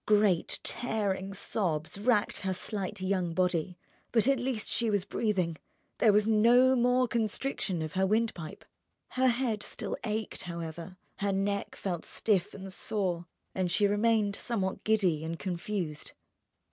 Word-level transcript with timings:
Great, 0.07 0.59
tearing 0.63 1.31
sobs 1.31 1.95
racked 1.99 2.41
her 2.41 2.55
slight 2.55 3.01
young 3.01 3.35
body—but 3.35 4.27
at 4.27 4.39
least 4.39 4.67
she 4.67 4.89
was 4.89 5.05
breathing, 5.05 5.55
there 5.99 6.11
was 6.11 6.25
no 6.25 6.75
more 6.75 7.07
constriction 7.07 7.83
of 7.83 7.93
her 7.93 8.07
windpipe; 8.07 8.65
Her 9.09 9.27
head 9.27 9.61
still 9.61 9.95
ached, 10.03 10.41
however, 10.41 10.97
her 11.17 11.31
neck 11.31 11.75
felt 11.75 12.03
stiff 12.03 12.55
and 12.55 12.73
sore, 12.73 13.27
and 13.53 13.71
she 13.71 13.85
remained 13.85 14.35
somewhat 14.35 14.83
giddy 14.83 15.23
and 15.23 15.37
confused. 15.37 16.13